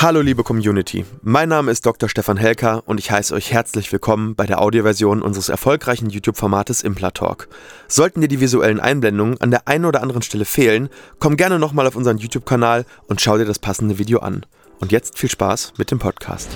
Hallo 0.00 0.20
liebe 0.20 0.44
Community, 0.44 1.04
mein 1.22 1.48
Name 1.48 1.72
ist 1.72 1.84
Dr. 1.84 2.08
Stefan 2.08 2.36
Helker 2.36 2.84
und 2.86 3.00
ich 3.00 3.10
heiße 3.10 3.34
euch 3.34 3.52
herzlich 3.52 3.90
willkommen 3.90 4.36
bei 4.36 4.46
der 4.46 4.62
Audioversion 4.62 5.22
unseres 5.22 5.48
erfolgreichen 5.48 6.08
YouTube-Formates 6.08 6.84
Implatalk. 6.84 7.48
Sollten 7.88 8.20
dir 8.20 8.28
die 8.28 8.38
visuellen 8.38 8.78
Einblendungen 8.78 9.40
an 9.40 9.50
der 9.50 9.66
einen 9.66 9.86
oder 9.86 10.00
anderen 10.00 10.22
Stelle 10.22 10.44
fehlen, 10.44 10.88
komm 11.18 11.36
gerne 11.36 11.58
nochmal 11.58 11.84
auf 11.88 11.96
unseren 11.96 12.18
YouTube-Kanal 12.18 12.84
und 13.08 13.20
schau 13.20 13.38
dir 13.38 13.44
das 13.44 13.58
passende 13.58 13.98
Video 13.98 14.20
an. 14.20 14.46
Und 14.78 14.92
jetzt 14.92 15.18
viel 15.18 15.30
Spaß 15.30 15.72
mit 15.78 15.90
dem 15.90 15.98
Podcast. 15.98 16.48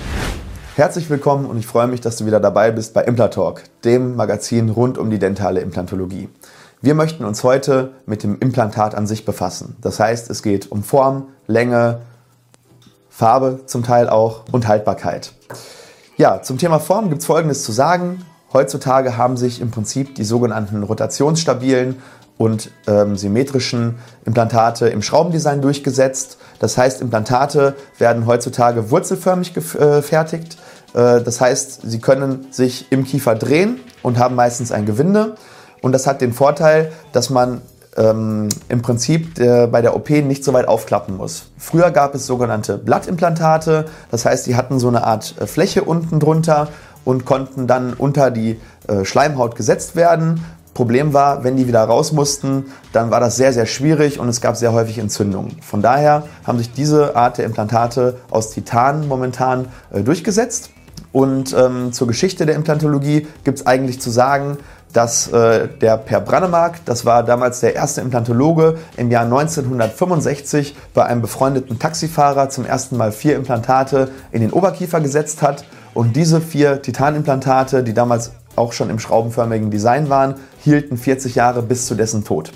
Herzlich 0.76 1.10
willkommen 1.10 1.46
und 1.46 1.58
ich 1.58 1.66
freue 1.66 1.88
mich, 1.88 2.00
dass 2.00 2.18
du 2.18 2.26
wieder 2.26 2.38
dabei 2.38 2.70
bist 2.70 2.94
bei 2.94 3.02
Implatalk, 3.02 3.64
dem 3.82 4.14
Magazin 4.14 4.68
rund 4.68 4.98
um 4.98 5.10
die 5.10 5.18
dentale 5.18 5.62
Implantologie. 5.62 6.28
Wir 6.80 6.94
möchten 6.94 7.24
uns 7.24 7.42
heute 7.42 7.90
mit 8.06 8.22
dem 8.22 8.38
Implantat 8.38 8.94
an 8.94 9.08
sich 9.08 9.24
befassen. 9.24 9.74
Das 9.80 9.98
heißt, 9.98 10.30
es 10.30 10.44
geht 10.44 10.70
um 10.70 10.84
Form, 10.84 11.30
Länge, 11.48 12.02
Farbe 13.12 13.60
zum 13.66 13.84
Teil 13.84 14.08
auch 14.08 14.44
und 14.50 14.66
Haltbarkeit. 14.66 15.32
Ja, 16.16 16.42
zum 16.42 16.56
Thema 16.56 16.80
Form 16.80 17.10
gibt 17.10 17.20
es 17.20 17.26
Folgendes 17.26 17.62
zu 17.62 17.70
sagen. 17.70 18.24
Heutzutage 18.52 19.16
haben 19.16 19.36
sich 19.36 19.60
im 19.60 19.70
Prinzip 19.70 20.14
die 20.14 20.24
sogenannten 20.24 20.82
rotationsstabilen 20.82 22.02
und 22.38 22.70
ähm, 22.86 23.16
symmetrischen 23.16 23.98
Implantate 24.24 24.88
im 24.88 25.02
Schraubendesign 25.02 25.60
durchgesetzt. 25.60 26.38
Das 26.58 26.78
heißt, 26.78 27.02
Implantate 27.02 27.76
werden 27.98 28.26
heutzutage 28.26 28.90
wurzelförmig 28.90 29.52
gefertigt. 29.52 30.56
Äh, 30.94 31.20
das 31.20 31.40
heißt, 31.40 31.82
sie 31.84 32.00
können 32.00 32.46
sich 32.50 32.90
im 32.90 33.04
Kiefer 33.04 33.34
drehen 33.34 33.80
und 34.02 34.18
haben 34.18 34.34
meistens 34.34 34.72
ein 34.72 34.86
Gewinde. 34.86 35.36
Und 35.82 35.92
das 35.92 36.06
hat 36.06 36.20
den 36.20 36.32
Vorteil, 36.32 36.92
dass 37.12 37.28
man 37.28 37.60
ähm, 37.96 38.48
im 38.68 38.82
Prinzip 38.82 39.38
äh, 39.38 39.66
bei 39.66 39.82
der 39.82 39.94
OP 39.94 40.10
nicht 40.10 40.44
so 40.44 40.52
weit 40.52 40.68
aufklappen 40.68 41.16
muss. 41.16 41.50
Früher 41.58 41.90
gab 41.90 42.14
es 42.14 42.26
sogenannte 42.26 42.78
Blattimplantate, 42.78 43.86
das 44.10 44.24
heißt, 44.24 44.46
die 44.46 44.56
hatten 44.56 44.78
so 44.78 44.88
eine 44.88 45.04
Art 45.04 45.34
äh, 45.40 45.46
Fläche 45.46 45.84
unten 45.84 46.20
drunter 46.20 46.68
und 47.04 47.24
konnten 47.24 47.66
dann 47.66 47.92
unter 47.94 48.30
die 48.30 48.60
äh, 48.88 49.04
Schleimhaut 49.04 49.56
gesetzt 49.56 49.96
werden. 49.96 50.44
Problem 50.74 51.12
war, 51.12 51.44
wenn 51.44 51.56
die 51.56 51.68
wieder 51.68 51.84
raus 51.84 52.12
mussten, 52.12 52.66
dann 52.92 53.10
war 53.10 53.20
das 53.20 53.36
sehr, 53.36 53.52
sehr 53.52 53.66
schwierig 53.66 54.18
und 54.18 54.28
es 54.28 54.40
gab 54.40 54.56
sehr 54.56 54.72
häufig 54.72 54.98
Entzündungen. 54.98 55.56
Von 55.60 55.82
daher 55.82 56.24
haben 56.44 56.56
sich 56.56 56.72
diese 56.72 57.14
Art 57.14 57.36
der 57.36 57.44
Implantate 57.44 58.16
aus 58.30 58.50
Titan 58.50 59.06
momentan 59.06 59.68
äh, 59.92 60.00
durchgesetzt. 60.02 60.70
Und 61.12 61.54
ähm, 61.54 61.92
zur 61.92 62.06
Geschichte 62.06 62.46
der 62.46 62.54
Implantologie 62.54 63.26
gibt 63.44 63.58
es 63.58 63.66
eigentlich 63.66 64.00
zu 64.00 64.08
sagen, 64.08 64.56
dass 64.92 65.28
äh, 65.28 65.68
der 65.68 65.96
Per 65.96 66.20
Brannemark, 66.20 66.84
das 66.84 67.04
war 67.04 67.22
damals 67.22 67.60
der 67.60 67.74
erste 67.74 68.00
Implantologe, 68.00 68.78
im 68.96 69.10
Jahr 69.10 69.24
1965 69.24 70.76
bei 70.94 71.04
einem 71.04 71.22
befreundeten 71.22 71.78
Taxifahrer 71.78 72.50
zum 72.50 72.64
ersten 72.64 72.96
Mal 72.96 73.12
vier 73.12 73.36
Implantate 73.36 74.10
in 74.30 74.40
den 74.40 74.52
Oberkiefer 74.52 75.00
gesetzt 75.00 75.42
hat. 75.42 75.64
Und 75.94 76.16
diese 76.16 76.40
vier 76.40 76.82
Titanimplantate, 76.82 77.82
die 77.82 77.94
damals 77.94 78.32
auch 78.56 78.72
schon 78.72 78.90
im 78.90 78.98
schraubenförmigen 78.98 79.70
Design 79.70 80.08
waren, 80.08 80.34
hielten 80.58 80.96
40 80.96 81.34
Jahre 81.34 81.62
bis 81.62 81.86
zu 81.86 81.94
dessen 81.94 82.24
Tod. 82.24 82.52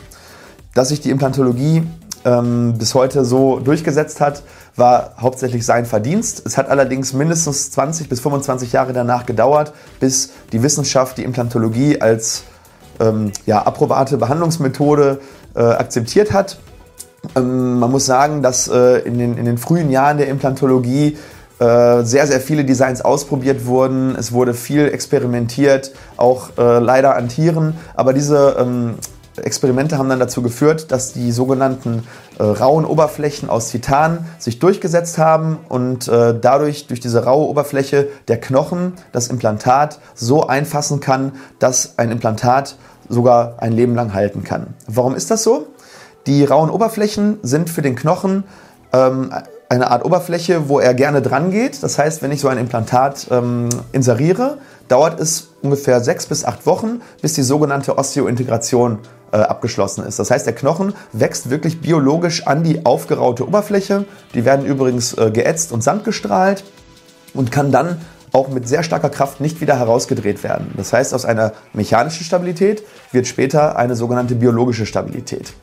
Dass 0.75 0.89
sich 0.89 1.01
die 1.01 1.11
Implantologie 1.11 1.85
ähm, 2.27 2.75
bis 2.77 2.95
heute 2.95 3.25
so 3.25 3.61
durchgesetzt 3.61 4.21
hat, 4.21 4.43
war 4.75 5.15
hauptsächlich 5.19 5.65
sein 5.65 5.87
Verdienst. 5.87 6.43
Es 6.45 6.59
hat 6.59 6.69
allerdings 6.69 7.13
mindestens 7.13 7.71
20 7.71 8.09
bis 8.09 8.21
25 8.21 8.73
Jahre 8.73 8.93
danach 8.93 9.25
gedauert, 9.25 9.73
bis 10.01 10.31
die 10.53 10.63
Wissenschaft 10.63 11.17
die 11.17 11.25
Implantologie 11.25 12.01
als 12.01 12.43
ähm, 13.01 13.33
ja, 13.47 13.63
approbate 13.63 14.19
Behandlungsmethode 14.19 15.21
äh, 15.55 15.61
akzeptiert 15.61 16.33
hat. 16.33 16.59
Ähm, 17.37 17.79
man 17.79 17.91
muss 17.91 18.07
sagen, 18.07 18.43
dass 18.43 18.69
äh, 18.69 18.99
in, 19.01 19.19
den, 19.19 19.39
in 19.39 19.45
den 19.45 19.57
frühen 19.57 19.91
Jahren 19.91 20.19
der 20.19 20.29
Implantologie 20.29 21.17
äh, 21.59 22.03
sehr, 22.03 22.27
sehr 22.27 22.41
viele 22.41 22.65
Designs 22.65 23.01
ausprobiert 23.01 23.67
wurden. 23.67 24.15
Es 24.17 24.33
wurde 24.33 24.53
viel 24.53 24.89
experimentiert, 24.89 25.93
auch 26.17 26.51
äh, 26.59 26.81
leider 26.81 27.17
an 27.17 27.29
Tieren. 27.29 27.75
Aber 27.95 28.13
diese 28.13 28.57
ähm, 28.59 28.97
Experimente 29.39 29.99
haben 29.99 30.09
dann 30.09 30.21
dazu 30.21 30.43
geführt, 30.43 30.91
dass 30.93 31.13
die 31.13 31.33
sogenannten 31.33 32.05
äh, 32.39 32.43
rauen 32.43 32.85
Oberflächen 32.85 33.51
aus 33.51 33.71
Titan 33.71 34.27
sich 34.39 34.59
durchgesetzt 34.59 35.19
haben 35.19 35.59
und 35.69 36.09
äh, 36.09 36.39
dadurch 36.39 36.87
durch 36.87 37.01
diese 37.01 37.25
raue 37.25 37.49
Oberfläche 37.49 38.09
der 38.29 38.41
Knochen 38.41 38.95
das 39.13 39.29
Implantat 39.29 39.99
so 40.15 40.47
einfassen 40.47 41.01
kann, 41.01 41.33
dass 41.59 41.99
ein 41.99 42.11
Implantat 42.11 42.77
sogar 43.09 43.57
ein 43.59 43.73
Leben 43.73 43.95
lang 43.95 44.15
halten 44.15 44.45
kann. 44.45 44.75
Warum 44.87 45.15
ist 45.15 45.31
das 45.31 45.43
so? 45.43 45.69
Die 46.27 46.45
rauen 46.45 46.71
Oberflächen 46.71 47.39
sind 47.43 47.71
für 47.71 47.83
den 47.83 47.95
Knochen 47.95 48.45
ähm, 48.93 49.33
eine 49.69 49.91
Art 49.91 50.05
Oberfläche, 50.05 50.69
wo 50.69 50.79
er 50.79 50.95
gerne 50.95 51.23
dran 51.23 51.51
geht. 51.51 51.83
Das 51.83 51.99
heißt, 51.99 52.23
wenn 52.23 52.33
ich 52.33 52.41
so 52.41 52.49
ein 52.49 52.59
Implantat 52.59 53.29
ähm, 53.31 53.69
inseriere, 53.93 54.59
dauert 54.89 55.21
es 55.21 55.49
ungefähr 55.63 56.01
sechs 56.01 56.27
bis 56.27 56.45
acht 56.45 56.67
Wochen, 56.67 57.01
bis 57.23 57.35
die 57.35 57.43
sogenannte 57.43 57.99
Osteointegration 57.99 58.99
äh, 59.33 59.39
abgeschlossen 59.39 60.05
ist. 60.05 60.19
Das 60.19 60.31
heißt, 60.31 60.47
der 60.47 60.55
Knochen 60.55 60.95
wächst 61.13 61.51
wirklich 61.51 61.81
biologisch 61.81 62.47
an 62.47 62.63
die 62.63 62.85
aufgeraute 62.87 63.47
Oberfläche. 63.47 64.05
Die 64.35 64.45
werden 64.45 64.65
übrigens 64.67 65.15
äh, 65.15 65.31
geätzt 65.31 65.73
und 65.73 65.83
sandgestrahlt 65.83 66.65
und 67.35 67.51
kann 67.51 67.73
dann 67.73 68.01
auch 68.33 68.49
mit 68.49 68.69
sehr 68.69 68.83
starker 68.83 69.11
Kraft 69.11 69.41
nicht 69.41 69.61
wieder 69.61 69.79
herausgedreht 69.79 70.43
werden. 70.43 70.73
Das 70.77 70.93
heißt, 70.93 71.15
aus 71.15 71.25
einer 71.25 71.53
mechanischen 71.73 72.25
Stabilität 72.25 72.83
wird 73.13 73.27
später 73.27 73.77
eine 73.77 73.97
sogenannte 73.97 74.35
biologische 74.35 74.87
Stabilität. 74.87 75.55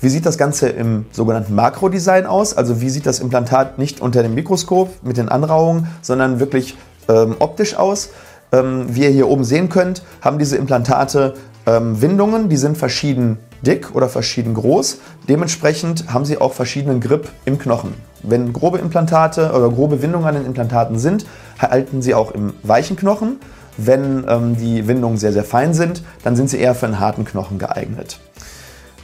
Wie 0.00 0.08
sieht 0.08 0.26
das 0.26 0.36
Ganze 0.36 0.68
im 0.68 1.06
sogenannten 1.12 1.54
Makrodesign 1.54 2.26
aus? 2.26 2.56
Also 2.56 2.80
wie 2.80 2.90
sieht 2.90 3.06
das 3.06 3.20
Implantat 3.20 3.78
nicht 3.78 4.00
unter 4.00 4.22
dem 4.22 4.34
Mikroskop 4.34 4.90
mit 5.02 5.16
den 5.16 5.28
Anrauungen, 5.28 5.86
sondern 6.00 6.40
wirklich 6.40 6.76
ähm, 7.08 7.36
optisch 7.38 7.76
aus? 7.76 8.10
Ähm, 8.52 8.86
wie 8.88 9.04
ihr 9.04 9.10
hier 9.10 9.28
oben 9.28 9.44
sehen 9.44 9.68
könnt, 9.68 10.02
haben 10.20 10.38
diese 10.38 10.56
Implantate 10.56 11.34
ähm, 11.66 12.00
Windungen, 12.00 12.48
die 12.48 12.56
sind 12.56 12.76
verschieden 12.76 13.38
dick 13.64 13.94
oder 13.94 14.08
verschieden 14.08 14.54
groß. 14.54 14.98
Dementsprechend 15.28 16.12
haben 16.12 16.24
sie 16.24 16.40
auch 16.40 16.52
verschiedenen 16.52 17.00
Grip 17.00 17.28
im 17.44 17.58
Knochen. 17.58 17.94
Wenn 18.22 18.52
grobe 18.52 18.78
Implantate 18.78 19.52
oder 19.52 19.68
grobe 19.68 20.02
Windungen 20.02 20.26
an 20.26 20.34
den 20.34 20.46
Implantaten 20.46 20.98
sind, 20.98 21.26
halten 21.58 22.02
sie 22.02 22.14
auch 22.14 22.32
im 22.32 22.54
weichen 22.62 22.96
Knochen. 22.96 23.36
Wenn 23.76 24.24
ähm, 24.28 24.56
die 24.56 24.86
Windungen 24.86 25.16
sehr, 25.16 25.32
sehr 25.32 25.44
fein 25.44 25.74
sind, 25.74 26.02
dann 26.24 26.36
sind 26.36 26.50
sie 26.50 26.58
eher 26.58 26.74
für 26.74 26.86
einen 26.86 27.00
harten 27.00 27.24
Knochen 27.24 27.58
geeignet. 27.58 28.20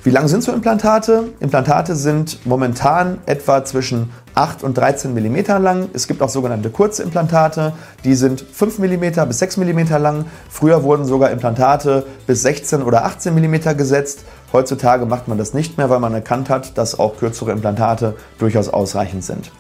Wie 0.05 0.11
lang 0.11 0.29
sind 0.29 0.43
so 0.43 0.53
Implantate? 0.53 1.25
Implantate 1.41 1.97
sind 1.97 2.47
momentan 2.47 3.19
etwa 3.27 3.65
zwischen 3.65 4.11
8 4.39 4.63
und 4.63 4.79
13 4.79 5.13
mm 5.13 5.61
lang. 5.61 5.89
Es 5.95 6.07
gibt 6.07 6.23
auch 6.23 6.29
sogenannte 6.29 6.71
kurze 6.71 7.03
Implantate, 7.03 7.73
die 8.05 8.15
sind 8.15 8.41
5 8.41 8.79
mm 8.79 9.27
bis 9.27 9.41
6 9.41 9.57
mm 9.57 9.81
lang. 10.01 10.27
Früher 10.49 10.85
wurden 10.85 11.05
sogar 11.05 11.33
Implantate 11.33 12.07
bis 12.29 12.43
16 12.43 12.83
oder 12.83 13.05
18 13.05 13.35
mm 13.35 13.77
gesetzt. 13.77 14.25
Heutzutage 14.53 15.07
macht 15.07 15.27
man 15.27 15.39
das 15.39 15.55
nicht 15.55 15.77
mehr, 15.77 15.91
weil 15.91 15.99
man 15.99 16.15
erkannt 16.15 16.51
hat, 16.51 16.79
dass 16.79 16.99
auch 17.01 17.17
kürzere 17.19 17.51
Implantate 17.51 18.15
durchaus 18.39 18.69
ausreichend 18.69 19.25
sind. 19.25 19.51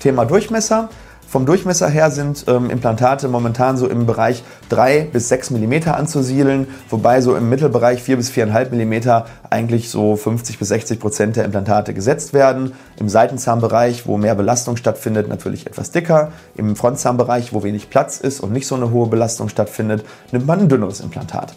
Thema 0.00 0.24
Durchmesser. 0.24 0.88
Vom 1.32 1.46
Durchmesser 1.46 1.88
her 1.88 2.10
sind 2.10 2.44
ähm, 2.46 2.68
Implantate 2.68 3.26
momentan 3.26 3.78
so 3.78 3.88
im 3.88 4.04
Bereich 4.04 4.44
3 4.68 5.08
bis 5.14 5.30
6 5.30 5.52
mm 5.52 5.88
anzusiedeln, 5.88 6.66
wobei 6.90 7.22
so 7.22 7.34
im 7.34 7.48
Mittelbereich 7.48 8.02
4 8.02 8.18
bis 8.18 8.30
4,5 8.30 8.74
mm 8.74 9.24
eigentlich 9.48 9.88
so 9.88 10.14
50 10.16 10.58
bis 10.58 10.68
60 10.68 11.00
Prozent 11.00 11.36
der 11.36 11.46
Implantate 11.46 11.94
gesetzt 11.94 12.34
werden. 12.34 12.74
Im 13.00 13.08
Seitenzahnbereich, 13.08 14.06
wo 14.06 14.18
mehr 14.18 14.34
Belastung 14.34 14.76
stattfindet, 14.76 15.26
natürlich 15.28 15.66
etwas 15.66 15.90
dicker. 15.90 16.32
Im 16.54 16.76
Frontzahnbereich, 16.76 17.54
wo 17.54 17.62
wenig 17.62 17.88
Platz 17.88 18.20
ist 18.20 18.40
und 18.40 18.52
nicht 18.52 18.66
so 18.66 18.74
eine 18.74 18.90
hohe 18.90 19.06
Belastung 19.06 19.48
stattfindet, 19.48 20.04
nimmt 20.32 20.46
man 20.46 20.60
ein 20.60 20.68
dünneres 20.68 21.00
Implantat. 21.00 21.54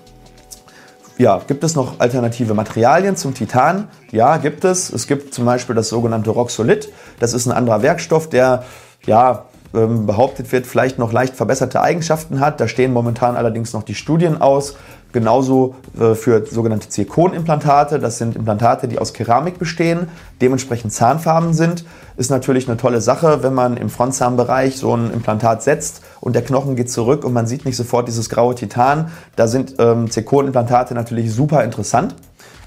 Ja, 1.17 1.41
gibt 1.45 1.65
es 1.65 1.75
noch 1.75 1.99
alternative 1.99 2.53
Materialien 2.53 3.17
zum 3.17 3.33
Titan? 3.33 3.89
Ja, 4.13 4.37
gibt 4.37 4.63
es. 4.63 4.89
Es 4.89 5.05
gibt 5.05 5.33
zum 5.33 5.43
Beispiel 5.43 5.75
das 5.75 5.89
sogenannte 5.89 6.29
Roxolid. 6.29 6.87
Das 7.19 7.33
ist 7.33 7.45
ein 7.45 7.51
anderer 7.51 7.81
Werkstoff, 7.81 8.29
der 8.29 8.63
ja, 9.05 9.43
ähm, 9.75 10.05
behauptet 10.05 10.51
wird, 10.51 10.65
vielleicht 10.65 10.99
noch 10.99 11.11
leicht 11.11 11.35
verbesserte 11.35 11.81
Eigenschaften 11.81 12.39
hat. 12.39 12.59
Da 12.59 12.67
stehen 12.67 12.93
momentan 12.93 13.35
allerdings 13.35 13.73
noch 13.73 13.83
die 13.83 13.95
Studien 13.95 14.41
aus. 14.41 14.75
Genauso 15.11 15.75
äh, 15.97 16.13
für 16.13 16.45
sogenannte 16.45 16.89
Zirkonimplantate. 16.89 17.99
Das 17.99 18.17
sind 18.17 18.35
Implantate, 18.35 18.89
die 18.89 18.99
aus 18.99 19.13
Keramik 19.13 19.57
bestehen, 19.57 20.09
dementsprechend 20.41 20.91
zahnfarben 20.91 21.53
sind. 21.53 21.85
Ist 22.17 22.31
natürlich 22.31 22.67
eine 22.67 22.75
tolle 22.75 22.99
Sache, 22.99 23.41
wenn 23.41 23.53
man 23.53 23.77
im 23.77 23.89
Frontzahnbereich 23.89 24.77
so 24.77 24.93
ein 24.93 25.11
Implantat 25.11 25.63
setzt 25.63 26.01
und 26.19 26.35
der 26.35 26.41
Knochen 26.41 26.75
geht 26.75 26.91
zurück 26.91 27.23
und 27.23 27.31
man 27.31 27.47
sieht 27.47 27.65
nicht 27.65 27.77
sofort 27.77 28.09
dieses 28.09 28.29
graue 28.29 28.55
Titan. 28.55 29.09
Da 29.37 29.47
sind 29.47 29.75
ähm, 29.79 30.11
Zirkonimplantate 30.11 30.93
natürlich 30.93 31.33
super 31.33 31.63
interessant. 31.63 32.15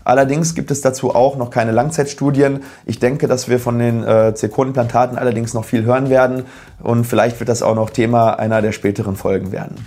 Allerdings 0.08 0.54
gibt 0.54 0.70
es 0.70 0.80
dazu 0.80 1.14
auch 1.14 1.36
noch 1.36 1.50
keine 1.50 1.70
Langzeitstudien. 1.70 2.62
Ich 2.86 2.98
denke, 2.98 3.28
dass 3.28 3.46
wir 3.50 3.60
von 3.60 3.78
den 3.78 4.02
äh, 4.02 4.34
Zirkonimplantaten 4.34 5.18
allerdings 5.18 5.52
noch 5.52 5.66
viel 5.66 5.84
hören 5.84 6.08
werden 6.08 6.44
und 6.82 7.04
vielleicht 7.04 7.38
wird 7.40 7.50
das 7.50 7.62
auch 7.62 7.74
noch 7.74 7.90
Thema 7.90 8.38
einer 8.38 8.62
der 8.62 8.72
späteren 8.72 9.16
Folgen 9.16 9.52
werden. 9.52 9.86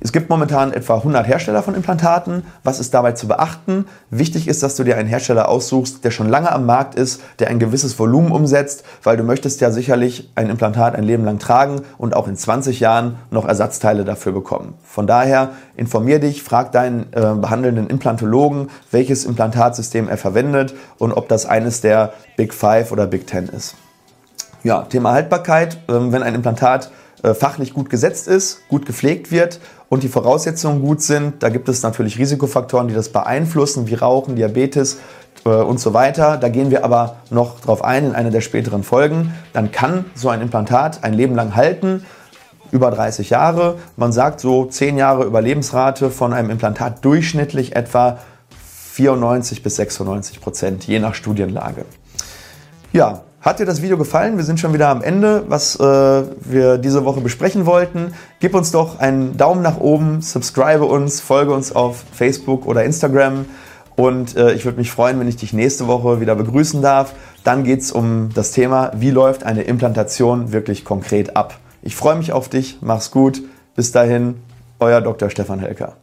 Es 0.00 0.12
gibt 0.12 0.30
momentan 0.30 0.72
etwa 0.72 0.96
100 0.96 1.26
Hersteller 1.26 1.62
von 1.62 1.74
Implantaten. 1.74 2.44
Was 2.62 2.78
ist 2.78 2.94
dabei 2.94 3.12
zu 3.12 3.26
beachten? 3.26 3.86
Wichtig 4.10 4.46
ist, 4.46 4.62
dass 4.62 4.76
du 4.76 4.84
dir 4.84 4.96
einen 4.96 5.08
Hersteller 5.08 5.48
aussuchst, 5.48 6.04
der 6.04 6.12
schon 6.12 6.28
lange 6.28 6.52
am 6.52 6.66
Markt 6.66 6.94
ist, 6.94 7.20
der 7.40 7.48
ein 7.48 7.58
gewisses 7.58 7.98
Volumen 7.98 8.30
umsetzt, 8.30 8.84
weil 9.02 9.16
du 9.16 9.24
möchtest 9.24 9.60
ja 9.60 9.72
sicherlich 9.72 10.30
ein 10.36 10.50
Implantat 10.50 10.94
ein 10.94 11.02
Leben 11.02 11.24
lang 11.24 11.40
tragen 11.40 11.82
und 11.98 12.14
auch 12.14 12.28
in 12.28 12.36
20 12.36 12.78
Jahren 12.78 13.16
noch 13.32 13.44
Ersatzteile 13.44 14.04
dafür 14.04 14.30
bekommen. 14.30 14.74
Von 14.84 15.08
daher 15.08 15.50
informier 15.76 16.20
dich, 16.20 16.44
frag 16.44 16.70
deinen 16.70 17.12
äh, 17.12 17.34
behandelnden 17.34 17.88
Implantologen, 17.88 18.70
welches 18.92 19.24
Implantatsystem 19.24 20.08
er 20.08 20.16
verwendet 20.16 20.74
und 20.98 21.12
ob 21.12 21.28
das 21.28 21.44
eines 21.44 21.80
der 21.80 22.12
Big 22.36 22.54
Five 22.54 22.92
oder 22.92 23.08
Big 23.08 23.26
Ten 23.26 23.48
ist. 23.48 23.74
Ja, 24.62 24.82
Thema 24.82 25.12
Haltbarkeit. 25.12 25.78
Ähm, 25.88 26.12
wenn 26.12 26.22
ein 26.22 26.34
Implantat 26.34 26.90
äh, 27.22 27.34
fachlich 27.34 27.74
gut 27.74 27.90
gesetzt 27.90 28.28
ist, 28.28 28.68
gut 28.68 28.86
gepflegt 28.86 29.32
wird 29.32 29.60
und 29.88 30.02
die 30.02 30.08
Voraussetzungen 30.08 30.82
gut 30.82 31.02
sind, 31.02 31.42
da 31.42 31.48
gibt 31.48 31.68
es 31.68 31.82
natürlich 31.82 32.18
Risikofaktoren, 32.18 32.88
die 32.88 32.94
das 32.94 33.08
beeinflussen, 33.08 33.86
wie 33.88 33.94
Rauchen, 33.94 34.36
Diabetes 34.36 34.98
äh, 35.44 35.48
und 35.48 35.80
so 35.80 35.94
weiter. 35.94 36.36
Da 36.36 36.48
gehen 36.48 36.70
wir 36.70 36.84
aber 36.84 37.16
noch 37.30 37.60
drauf 37.60 37.82
ein 37.82 38.06
in 38.06 38.14
einer 38.14 38.30
der 38.30 38.40
späteren 38.40 38.82
Folgen. 38.82 39.34
Dann 39.52 39.72
kann 39.72 40.04
so 40.14 40.28
ein 40.28 40.42
Implantat 40.42 41.04
ein 41.04 41.14
Leben 41.14 41.34
lang 41.34 41.56
halten, 41.56 42.04
über 42.70 42.90
30 42.90 43.30
Jahre. 43.30 43.76
Man 43.96 44.12
sagt 44.12 44.40
so 44.40 44.66
10 44.66 44.98
Jahre 44.98 45.24
Überlebensrate 45.24 46.10
von 46.10 46.32
einem 46.32 46.50
Implantat 46.50 47.04
durchschnittlich 47.04 47.74
etwa 47.74 48.18
94 48.92 49.62
bis 49.62 49.76
96 49.76 50.40
Prozent, 50.40 50.84
je 50.86 50.98
nach 50.98 51.14
Studienlage. 51.14 51.84
Ja, 52.92 53.22
hat 53.40 53.60
dir 53.60 53.66
das 53.66 53.82
Video 53.82 53.96
gefallen? 53.96 54.36
Wir 54.36 54.44
sind 54.44 54.58
schon 54.58 54.74
wieder 54.74 54.88
am 54.88 55.00
Ende, 55.00 55.44
was 55.48 55.78
äh, 55.78 55.82
wir 55.82 56.78
diese 56.78 57.04
Woche 57.04 57.20
besprechen 57.20 57.66
wollten. 57.66 58.12
Gib 58.40 58.54
uns 58.54 58.72
doch 58.72 58.98
einen 58.98 59.36
Daumen 59.36 59.62
nach 59.62 59.78
oben, 59.78 60.22
subscribe 60.22 60.84
uns, 60.84 61.20
folge 61.20 61.52
uns 61.52 61.74
auf 61.74 62.04
Facebook 62.12 62.66
oder 62.66 62.84
Instagram. 62.84 63.44
Und 63.94 64.36
äh, 64.36 64.52
ich 64.52 64.64
würde 64.64 64.78
mich 64.78 64.90
freuen, 64.90 65.20
wenn 65.20 65.28
ich 65.28 65.36
dich 65.36 65.52
nächste 65.52 65.86
Woche 65.86 66.20
wieder 66.20 66.34
begrüßen 66.34 66.82
darf. 66.82 67.14
Dann 67.44 67.64
geht 67.64 67.80
es 67.80 67.92
um 67.92 68.30
das 68.34 68.52
Thema, 68.52 68.92
wie 68.96 69.10
läuft 69.10 69.44
eine 69.44 69.62
Implantation 69.62 70.52
wirklich 70.52 70.84
konkret 70.84 71.36
ab. 71.36 71.58
Ich 71.82 71.96
freue 71.96 72.16
mich 72.16 72.32
auf 72.32 72.48
dich, 72.48 72.78
mach's 72.80 73.10
gut. 73.10 73.42
Bis 73.76 73.92
dahin, 73.92 74.36
euer 74.80 75.00
Dr. 75.00 75.30
Stefan 75.30 75.60
Helker. 75.60 75.96